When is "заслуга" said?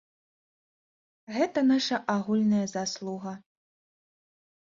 2.75-3.33